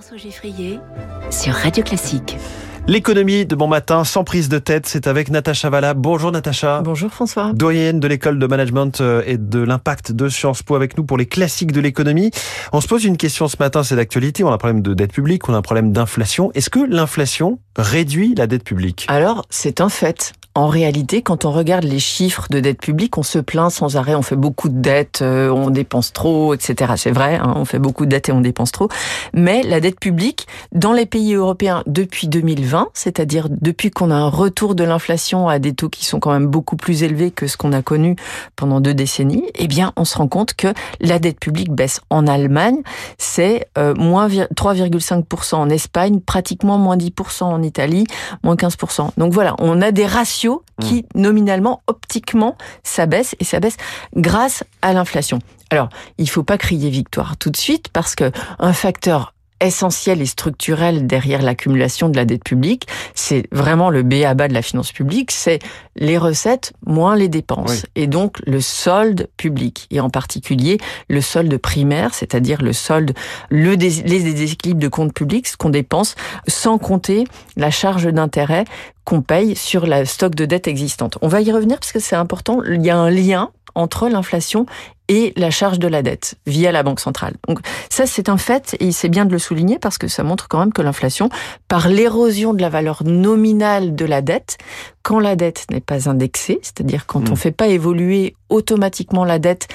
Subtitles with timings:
[0.00, 0.80] François Geffrier
[1.30, 2.38] sur Radio Classique.
[2.86, 5.92] L'économie de bon matin sans prise de tête, c'est avec Natacha Valla.
[5.92, 6.80] Bonjour Natacha.
[6.80, 7.52] Bonjour François.
[7.52, 11.18] Doyenne de l'école de management euh, et de l'impact de Sciences Po avec nous pour
[11.18, 12.30] les classiques de l'économie.
[12.72, 14.42] On se pose une question ce matin, c'est d'actualité.
[14.42, 16.50] On a un problème de dette publique, on a un problème d'inflation.
[16.54, 19.04] Est-ce que l'inflation réduit la dette publique?
[19.08, 20.32] Alors, c'est un fait.
[20.56, 24.16] En réalité, quand on regarde les chiffres de dette publique, on se plaint sans arrêt,
[24.16, 26.94] on fait beaucoup de dettes, euh, on dépense trop, etc.
[26.96, 28.88] C'est vrai, hein, on fait beaucoup de dettes et on dépense trop.
[29.32, 34.28] Mais la dette publique, dans les pays européens depuis 2020, c'est-à-dire depuis qu'on a un
[34.28, 37.56] retour de l'inflation à des taux qui sont quand même beaucoup plus élevés que ce
[37.56, 38.16] qu'on a connu
[38.56, 42.00] pendant deux décennies, eh bien, on se rend compte que la dette publique baisse.
[42.10, 42.82] En Allemagne,
[43.18, 48.04] c'est euh, moins 3,5% en Espagne, pratiquement moins 10% en Italie,
[48.42, 49.10] moins 15%.
[49.16, 50.39] Donc voilà, on a des ratios
[50.80, 51.20] qui, hmm.
[51.20, 53.76] nominalement, optiquement, s'abaissent et s'abaissent
[54.14, 55.38] grâce à l'inflation.
[55.70, 60.26] Alors, il faut pas crier victoire tout de suite parce que un facteur essentiel et
[60.26, 64.62] structurel derrière l'accumulation de la dette publique, c'est vraiment le B à bas de la
[64.62, 65.58] finance publique, c'est
[65.96, 67.86] les recettes moins les dépenses.
[67.94, 73.12] Et donc le solde public, et en particulier le solde primaire, c'est-à-dire le solde,
[73.50, 76.14] le les déséquilibres de compte public, ce qu'on dépense,
[76.48, 77.24] sans compter
[77.56, 78.64] la charge d'intérêt
[79.04, 81.18] qu'on paye sur la stock de dette existante.
[81.22, 84.66] On va y revenir parce que c'est important, il y a un lien entre l'inflation
[85.10, 87.34] et la charge de la dette via la Banque centrale.
[87.48, 87.58] Donc
[87.90, 90.60] ça, c'est un fait et c'est bien de le souligner parce que ça montre quand
[90.60, 91.28] même que l'inflation,
[91.66, 94.56] par l'érosion de la valeur nominale de la dette,
[95.02, 97.36] quand la dette n'est pas indexée, c'est-à-dire quand on ne hmm.
[97.36, 99.66] fait pas évoluer automatiquement la dette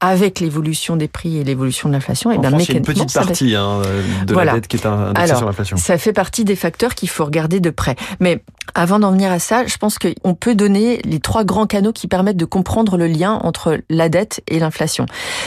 [0.00, 3.54] avec l'évolution des prix et l'évolution de l'inflation, et eh bien mécaniquement, une petite partie
[3.54, 3.80] hein,
[4.26, 5.76] de la dette qui est indexée sur l'inflation.
[5.76, 7.96] Ça fait partie des facteurs qu'il faut regarder de près.
[8.20, 11.92] Mais avant d'en venir à ça, je pense qu'on peut donner les trois grands canaux
[11.92, 14.83] qui permettent de comprendre le lien entre la dette et l'inflation.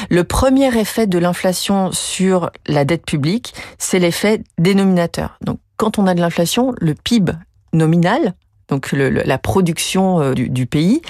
[0.10, 5.38] Le premier effet de l'inflation sur la dette publique, c'est l'effet dénominateur.
[5.42, 7.34] Donc, quand on a de l'inflation, le PIB
[7.74, 8.34] nominal,
[8.68, 11.02] donc la production euh, du, pays,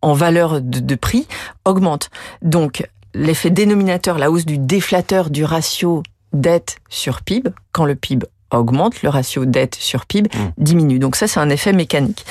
[0.00, 1.26] en valeur de, prix,
[1.64, 2.10] augmente.
[2.40, 8.26] Donc, l'effet dénominateur, la hausse du déflateur du ratio dette sur PIB, quand le PIB
[8.50, 10.38] augmente, le ratio dette sur PIB mmh.
[10.58, 10.98] diminue.
[10.98, 12.24] Donc ça, c'est un effet mécanique.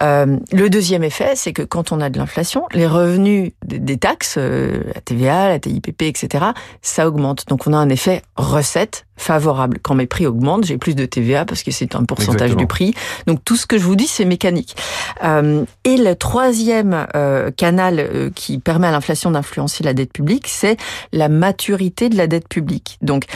[0.00, 4.36] Euh, le deuxième effet, c'est que quand on a de l'inflation, les revenus des taxes,
[4.38, 6.46] euh, la TVA, la TIPP, etc.,
[6.80, 7.46] ça augmente.
[7.48, 9.78] Donc on a un effet recette favorable.
[9.80, 12.94] Quand mes prix augmentent, j'ai plus de TVA parce que c'est un pourcentage du prix.
[13.26, 14.76] Donc tout ce que je vous dis, c'est mécanique.
[15.22, 20.48] Euh, et le troisième euh, canal euh, qui permet à l'inflation d'influencer la dette publique,
[20.48, 20.76] c'est
[21.12, 22.98] la maturité de la dette publique.
[23.00, 23.26] Donc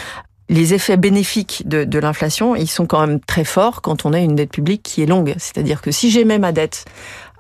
[0.49, 4.37] les effets bénéfiques de, l'inflation, ils sont quand même très forts quand on a une
[4.37, 5.34] dette publique qui est longue.
[5.39, 6.84] C'est-à-dire que si même ma dette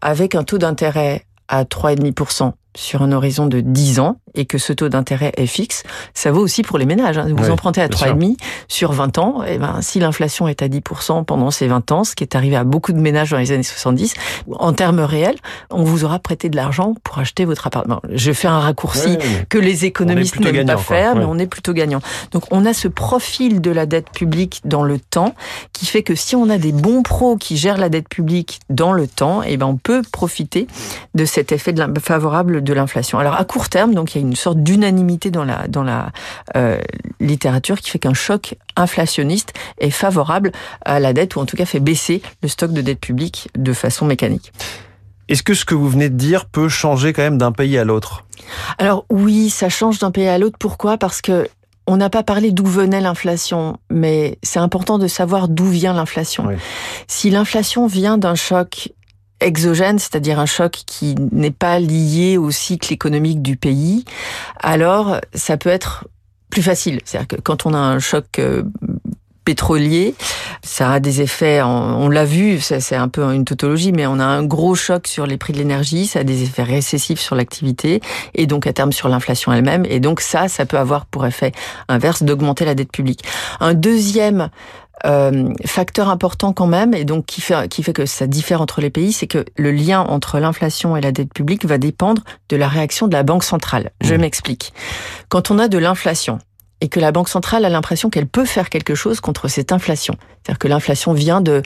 [0.02, 4.72] avec un taux d'intérêt à 3,5%, sur un horizon de 10 ans et que ce
[4.72, 5.82] taux d'intérêt est fixe,
[6.14, 7.18] ça vaut aussi pour les ménages.
[7.18, 7.28] Hein.
[7.34, 8.36] Vous empruntez à 3,5
[8.68, 12.04] sur 20 ans, et eh ben si l'inflation est à 10% pendant ces 20 ans,
[12.04, 14.14] ce qui est arrivé à beaucoup de ménages dans les années 70,
[14.52, 15.36] en termes réels,
[15.70, 18.00] on vous aura prêté de l'argent pour acheter votre appartement.
[18.10, 22.00] Je fais un raccourci que les économistes n'aiment pas faire, mais on est plutôt gagnant.
[22.32, 25.34] Donc on a ce profil de la dette publique dans le temps
[25.72, 28.92] qui fait que si on a des bons pros qui gèrent la dette publique dans
[28.92, 30.66] le temps, et eh ben on peut profiter
[31.14, 33.18] de cet effet de favorable de l'inflation.
[33.18, 36.10] Alors à court terme, donc il y a une sorte d'unanimité dans la dans la
[36.56, 36.78] euh,
[37.20, 40.52] littérature qui fait qu'un choc inflationniste est favorable
[40.84, 43.72] à la dette ou en tout cas fait baisser le stock de dette publique de
[43.72, 44.52] façon mécanique.
[45.28, 47.84] Est-ce que ce que vous venez de dire peut changer quand même d'un pays à
[47.84, 48.24] l'autre?
[48.78, 50.58] Alors oui, ça change d'un pays à l'autre.
[50.58, 50.98] Pourquoi?
[50.98, 51.48] Parce que
[51.88, 56.48] on n'a pas parlé d'où venait l'inflation, mais c'est important de savoir d'où vient l'inflation.
[57.06, 58.92] Si l'inflation vient d'un choc
[59.40, 64.04] exogène, c'est-à-dire un choc qui n'est pas lié au cycle économique du pays,
[64.60, 66.08] alors ça peut être
[66.50, 67.00] plus facile.
[67.04, 68.62] C'est-à-dire que quand on a un choc euh,
[69.46, 70.14] pétrolier,
[70.62, 74.24] ça a des effets, on, l'a vu, c'est un peu une tautologie, mais on a
[74.24, 78.00] un gros choc sur les prix de l'énergie, ça a des effets récessifs sur l'activité
[78.34, 79.86] et donc à terme sur l'inflation elle-même.
[79.88, 81.52] Et donc ça, ça peut avoir pour effet
[81.88, 83.22] inverse d'augmenter la dette publique.
[83.60, 84.50] Un deuxième
[85.06, 88.80] euh, facteur important quand même, et donc qui fait, qui fait que ça diffère entre
[88.80, 92.56] les pays, c'est que le lien entre l'inflation et la dette publique va dépendre de
[92.56, 93.90] la réaction de la Banque centrale.
[94.00, 94.18] Je mmh.
[94.18, 94.72] m'explique.
[95.28, 96.38] Quand on a de l'inflation,
[96.82, 100.14] et que la Banque centrale a l'impression qu'elle peut faire quelque chose contre cette inflation.
[100.42, 101.62] C'est-à-dire que l'inflation vient de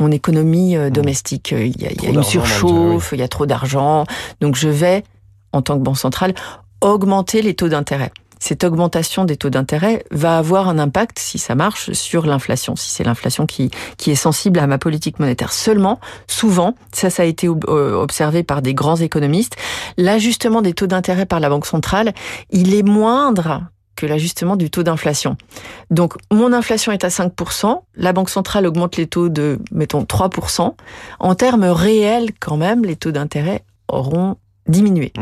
[0.00, 0.90] mon économie euh, mmh.
[0.90, 1.50] domestique.
[1.52, 4.04] Il y a, il y a une surchauffe, il y a trop d'argent.
[4.40, 5.02] Donc je vais,
[5.52, 6.34] en tant que Banque centrale,
[6.80, 8.12] augmenter les taux d'intérêt
[8.42, 12.90] cette augmentation des taux d'intérêt va avoir un impact, si ça marche, sur l'inflation, si
[12.90, 15.52] c'est l'inflation qui, qui est sensible à ma politique monétaire.
[15.52, 19.54] Seulement, souvent, ça, ça a été euh, observé par des grands économistes,
[19.96, 22.14] l'ajustement des taux d'intérêt par la Banque centrale,
[22.50, 23.62] il est moindre
[23.94, 25.36] que l'ajustement du taux d'inflation.
[25.92, 30.74] Donc, mon inflation est à 5%, la Banque centrale augmente les taux de, mettons, 3%.
[31.20, 34.36] En termes réels, quand même, les taux d'intérêt auront
[34.66, 35.12] diminué.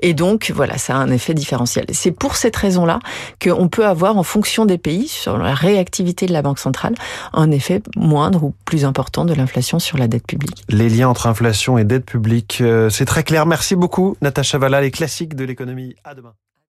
[0.00, 1.86] Et donc, voilà, ça a un effet différentiel.
[1.92, 3.00] C'est pour cette raison-là
[3.42, 6.94] qu'on peut avoir, en fonction des pays, sur la réactivité de la Banque centrale,
[7.32, 10.64] un effet moindre ou plus important de l'inflation sur la dette publique.
[10.68, 13.46] Les liens entre inflation et dette publique, euh, c'est très clair.
[13.46, 15.94] Merci beaucoup, Natacha Valla, les classiques de l'économie.
[16.04, 16.32] À demain.